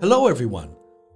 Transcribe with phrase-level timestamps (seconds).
[0.00, 0.68] Hello, everyone.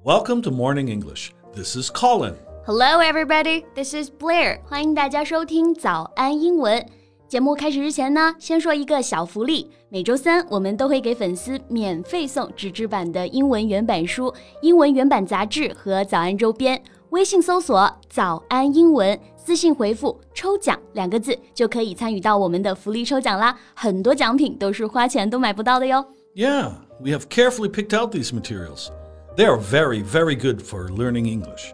[0.04, 1.32] Welcome to Morning English.
[1.54, 2.34] This is Colin.
[2.64, 3.64] Hello, everybody.
[3.74, 4.60] This is Blair.
[4.64, 6.84] 欢迎大家收听早安英文。
[7.28, 9.70] 节目开始之前呢，先说一个小福利。
[9.88, 16.80] 每周三我们都会给粉丝免费送纸质版的英文原版书、英文原版杂志和早安周边。
[17.10, 23.56] 微信搜索“早安英文”，私信回复“抽奖”两个字，就可以参与到我们的福利抽奖啦。
[23.74, 26.04] 很多奖品都是花钱都买不到的哟。
[26.34, 28.90] Yeah, we have carefully picked out these materials.
[29.36, 31.72] They are very, very good for learning English.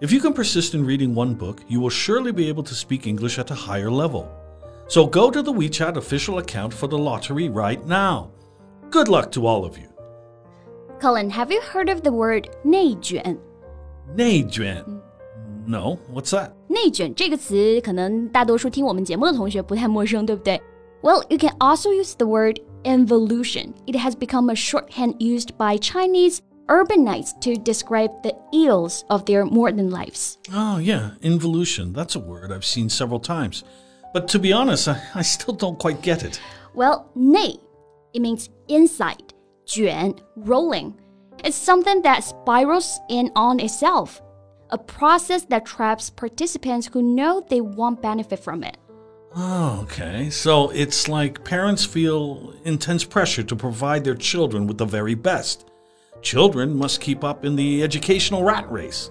[0.00, 3.06] If you can persist in reading one book, you will surely be able to speak
[3.06, 4.28] English at a higher level.
[4.88, 8.30] So go to the WeChat official account for the lottery right now.
[8.90, 9.88] Good luck to all of you.
[11.00, 13.38] Colin, have you heard of the word 内卷？
[14.16, 14.84] 内卷.
[15.66, 16.50] No, what's that?
[16.66, 20.60] 内卷这个词，可能大多数听我们节目的同学不太陌生，对不对？
[21.02, 23.75] Well, you can also use the word involution.
[23.85, 29.45] It has become a shorthand used by Chinese urbanites to describe the ills of their
[29.45, 30.39] modern lives.
[30.51, 31.93] Oh, yeah, involution.
[31.93, 33.63] That's a word I've seen several times.
[34.13, 36.39] But to be honest, I, I still don't quite get it.
[36.73, 37.59] Well, 内
[38.13, 39.33] it means inside,
[39.65, 40.95] 卷 rolling.
[41.43, 44.21] It's something that spirals in on itself,
[44.71, 48.77] a process that traps participants who know they won't benefit from it.
[49.36, 50.28] Oh, okay.
[50.30, 55.66] So it's like parents feel intense pressure to provide their children with the very best.
[56.20, 59.10] Children must keep up in the educational rat race.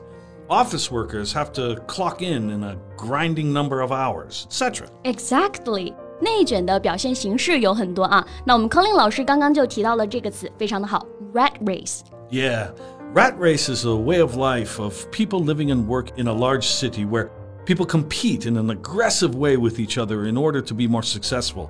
[0.49, 4.87] Office workers have to clock in in a grinding number of hours, etc.
[5.03, 5.93] Exactly.
[6.19, 12.01] 内卷的表现形式有很多啊，那我们康令老师刚刚就提到了这个词，非常的好，rat race。
[12.29, 12.73] Yeah,
[13.15, 16.67] rat race is a way of life of people living and work in a large
[16.67, 17.29] city where
[17.65, 21.69] people compete in an aggressive way with each other in order to be more successful,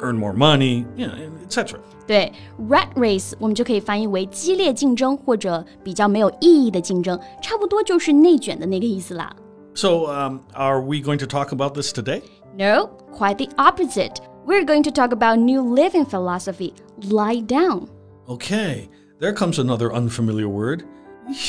[0.00, 1.78] earn more money, you know, etc.
[2.06, 2.32] 对，
[2.68, 9.34] rat race 我们就可以翻译为激烈竞争或者比较没有意义的竞争，差不多就是内卷的那个意思啦。
[9.74, 12.22] So, um, are we going to talk about this today?
[12.56, 14.16] No, quite the opposite.
[14.44, 16.74] We're going to talk about new living philosophy,
[17.08, 17.88] lie down.
[18.28, 18.88] Okay,
[19.20, 20.84] there comes another unfamiliar word.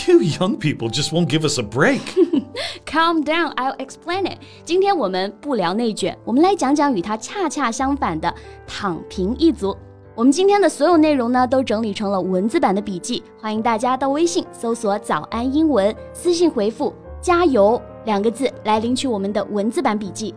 [0.06, 2.02] You young people just won't give us a break.
[2.98, 4.38] Calm down, I'll explain it.
[4.64, 8.34] 今天我们不聊内卷，我们来讲讲与它恰恰相反的
[8.68, 9.76] 躺平一族。
[10.16, 20.36] 我们今天的所有内容呢，都整理成了文字版的笔记，欢迎大家到微信搜索“早安英文”，私信回复“加油”两个字来领取我们的文字版笔记。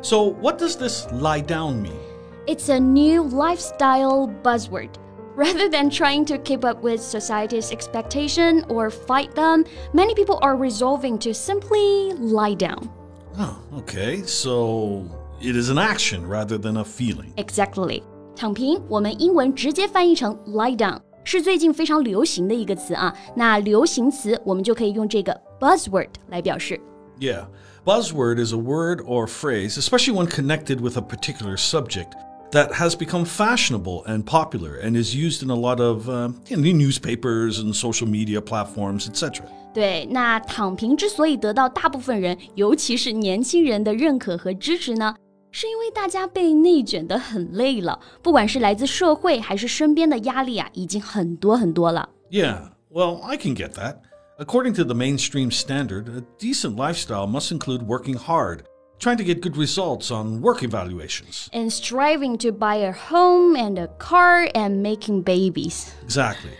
[0.00, 1.92] so, what does this lie down mean?
[2.46, 4.90] It's a new lifestyle buzzword.
[5.36, 10.56] Rather than trying to keep up with society's expectation or fight them, many people are
[10.56, 12.90] resolving to simply lie down.
[13.38, 15.04] Oh, okay, so
[15.40, 17.32] it is an action rather than a feeling.
[17.36, 18.02] Exactly.
[18.34, 23.14] 躺平，我们英文直接翻译成 lie down，是最近非常流行的一个词啊。
[23.36, 26.80] 那流行词我们就可以用这个 buzzword 来表示。
[27.20, 27.46] Yeah,
[27.84, 32.12] buzzword is a word or phrase, especially when connected with a particular subject,
[32.52, 36.56] that has become fashionable and popular and is used in a lot of uh, you
[36.56, 39.44] know, newspapers and social media platforms, etc.
[39.74, 45.14] 对，那躺平之所以得到大部分人，尤其是年轻人的认可和支持呢，
[45.52, 52.08] 是因为大家被内卷得很累了，不管是来自社会还是身边的压力啊，已经很多很多了。
[52.30, 53.96] Yeah, well, I can get that.
[54.38, 58.60] According to the mainstream standard, a decent lifestyle must include working hard,
[59.03, 61.49] trying to get good results on work evaluations.
[61.51, 65.93] And striving to buy a home and a car and making babies.
[66.03, 66.51] Exactly.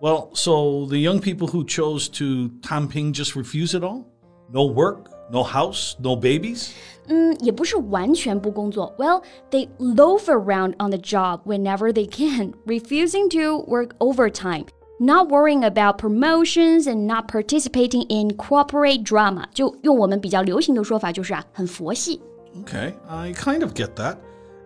[0.00, 4.04] Well, so the young people who chose to Tangping just refuse it all?
[4.50, 6.74] No work, no house, no babies?
[7.06, 8.92] Mm, 嗯，也不是完全不工作。
[8.98, 14.66] Well, they loaf around on the job whenever they can, refusing to work overtime
[15.01, 19.47] not worrying about promotions and not participating in corporate drama.
[19.53, 22.19] 就用我们比较流行的说法，就是啊，很佛系。
[22.65, 24.17] Okay, I kind of get that.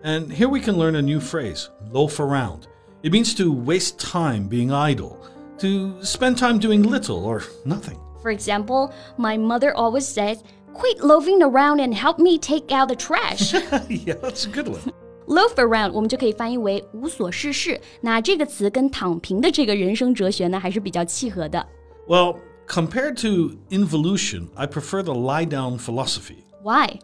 [0.02, 2.62] And here we can learn a new phrase loaf around.
[3.02, 5.16] It means to waste time being idle,
[5.58, 7.98] to spend time doing little or nothing.
[8.22, 10.42] For example, my mother always says,
[10.72, 13.52] "Quit loafing around and help me take out the trash."
[13.88, 14.92] yeah, that's a good one.
[15.26, 17.80] loaf around 我们就可以翻译为无所事事。
[18.00, 21.64] 那这个词跟躺平的这个人生哲学呢，还是比较契合的。
[22.08, 26.44] Well, compared to involution, I prefer the lie down philosophy.
[26.62, 26.98] Why?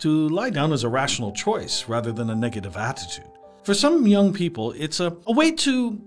[0.00, 3.30] To lie down is a rational choice rather than a negative attitude.
[3.64, 5.98] For some young people, it's a, a way to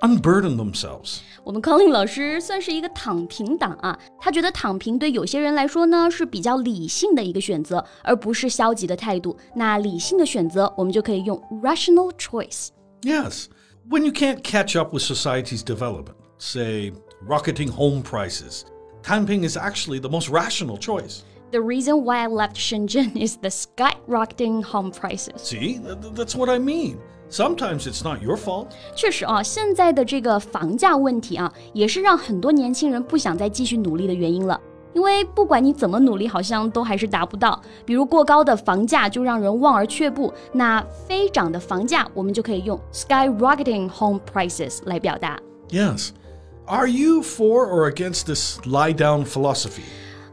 [0.00, 1.20] unburden themselves.
[1.44, 9.36] Colin 老师算是一个躺平党啊，他觉得躺平对有些人来说呢是比较理性的一个选择，而不是消极的态度。
[9.54, 12.68] 那理性的选择，我们就可以用 rational choice。
[13.02, 13.46] Yes,
[13.88, 16.92] when you can't catch up with society's development, say
[17.26, 18.64] rocketing home prices,
[19.02, 21.22] tangping is actually the most rational choice.
[21.50, 25.40] The reason why I left Shenzhen is the skyrocketing home prices.
[25.40, 25.80] See,
[26.14, 26.98] that's what I mean.
[27.29, 28.67] Sometimes it's not your fault.
[28.95, 34.59] 确实啊，现在的这个房价问题啊，也是让很多年轻人不想再继续努力的原因了。
[34.93, 37.59] 因为不管你怎么努力，好像都还是达不到。
[37.83, 45.39] 比如过高的房价就让人望而却步，那飞涨的房价，我们就可以用 skyrocketing home prices 来表达。
[45.69, 46.09] Yes.
[46.67, 49.81] Are you for or against this lie down philosophy?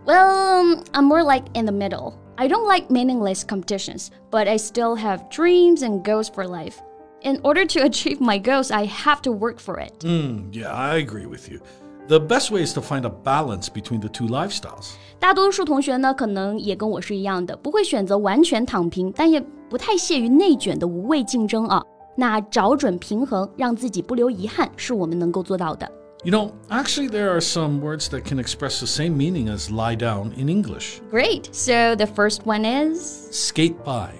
[0.04, 2.12] Well, I'm more like in the middle.
[2.36, 6.76] I don't like meaningless competitions, but I still have dreams and goals for life.
[7.22, 9.92] In order to achieve my goals, I have to work for it.
[10.00, 11.60] Mm, yeah, I agree with you.
[12.08, 14.94] The best way is to find a balance between the two lifestyles.
[15.18, 19.38] 大多数同学呢，可能也跟我是一样的，不会选择完全躺平，但也
[19.68, 21.84] 不太屑于内卷的无谓竞争啊。
[22.16, 25.86] 那找准平衡，让自己不留遗憾，是我们能够做到的。
[26.24, 29.94] You know, actually, there are some words that can express the same meaning as lie
[29.94, 31.00] down in English.
[31.10, 31.48] Great.
[31.52, 34.10] So the first one is skate by.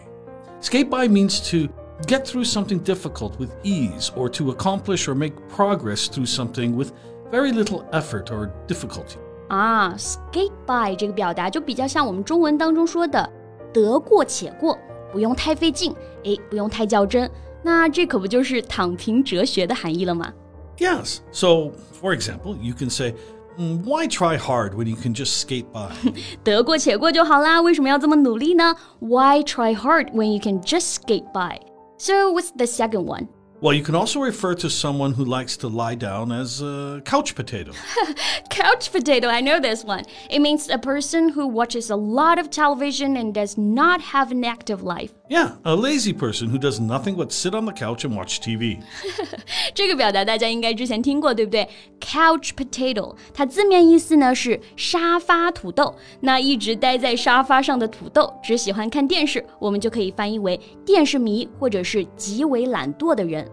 [0.60, 1.68] Skate by means to
[2.06, 6.92] get through something difficult with ease or to accomplish or make progress through something with
[7.30, 9.18] very little effort or difficulty.
[9.48, 13.28] 啊，skate by 这个表达就比较像我们中文当中说的“
[13.74, 14.78] 得过且过”，
[15.12, 17.30] 不用太费劲，哎，不用太较真。
[17.62, 20.32] 那这可不就是躺平哲学的含义了吗
[20.78, 21.20] ？Yes.
[21.30, 23.14] So, for example, you can say,
[23.58, 25.90] mm, "Why try hard when you can just skate by?"
[26.42, 28.74] 得过且过就好啦，为什么要这么努力呢？
[29.00, 31.60] Why try hard when you can just skate by?
[31.98, 33.28] So, what's the second one?
[33.62, 37.34] Well, you can also refer to someone who likes to lie down as a couch
[37.34, 37.72] potato.
[38.48, 40.04] couch potato, I know this one.
[40.30, 44.46] It means a person who watches a lot of television and does not have an
[44.46, 45.12] active life.
[45.28, 48.78] Yeah, a lazy person who does nothing but sit on the couch and watch TV.
[49.74, 51.68] 这个表达大家应该之前听过，对不对？
[52.00, 55.94] Couch potato，它字面意思呢是沙发土豆。
[56.20, 63.48] 那一直待在沙发上的土豆，只喜欢看电视，我们就可以翻译为电视迷或者是极为懒惰的人。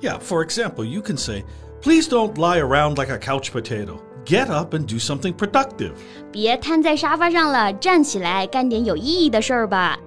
[0.00, 1.44] Yeah, for example, you can say,
[1.82, 5.92] "Please don't lie around like a couch potato." Get up and do something productive.
[6.30, 9.98] 别瘫在沙发上了，站起来干点有意义的事儿吧。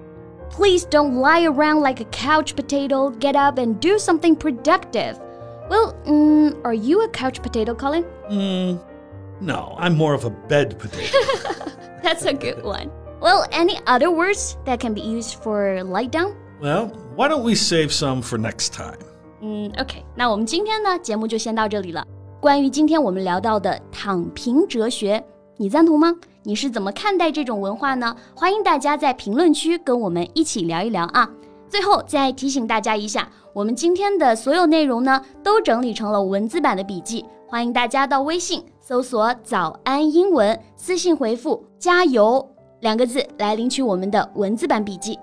[0.50, 3.10] Please don't lie around like a couch potato.
[3.10, 5.18] Get up and do something productive.
[5.68, 8.04] Well, mm, are you a couch potato, Colin?
[8.30, 8.78] Mm,
[9.40, 11.18] no, I'm more of a bed potato.
[12.02, 12.90] That's a good one.
[13.20, 16.34] Well, any other words that can be used for lie down?
[16.60, 18.98] Well, why don't we save some for next time?
[19.40, 22.06] 嗯，OK，那我们今天呢节目就先到这里了。
[22.40, 25.22] 关于今天我们聊到的躺平哲学，
[25.61, 26.15] 你赞同吗？
[26.43, 28.15] 你是怎么看待这种文化呢？
[28.33, 31.29] 欢迎大家在评论区跟我们一起聊一聊啊！
[31.67, 45.19] 最后再提醒大家一下，我们今天的所有内容呢都整理成了文字版的笔记，欢迎大家到微信搜索“早安英文”，私信回复“加油”两个字来领取我们的文字版笔记。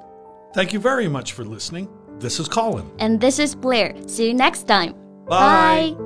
[0.52, 1.88] Thank you very much for listening.
[2.20, 2.84] This is Colin.
[2.98, 3.94] And this is Blair.
[4.06, 4.92] See you next time.
[5.26, 5.94] Bye.
[5.94, 6.05] Bye.